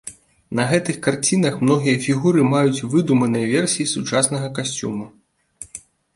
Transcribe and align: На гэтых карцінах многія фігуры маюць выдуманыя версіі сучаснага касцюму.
На 0.59 0.63
гэтых 0.69 0.95
карцінах 1.07 1.59
многія 1.65 1.97
фігуры 2.05 2.47
маюць 2.55 2.83
выдуманыя 2.95 3.51
версіі 3.55 3.91
сучаснага 3.95 4.47
касцюму. 4.59 5.05